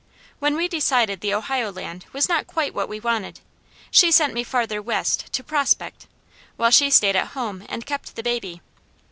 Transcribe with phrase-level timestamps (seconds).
[0.39, 3.39] When we decided the Ohio land was not quite what we wanted,
[3.91, 6.07] she sent me farther west to prospect,
[6.57, 8.61] while she stayed at home and kept the baby.